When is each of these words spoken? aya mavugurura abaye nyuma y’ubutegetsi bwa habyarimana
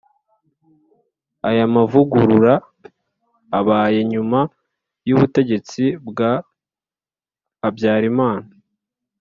aya 1.49 1.65
mavugurura 1.75 2.53
abaye 3.59 3.99
nyuma 4.11 4.39
y’ubutegetsi 5.07 5.81
bwa 6.07 6.31
habyarimana 7.61 8.47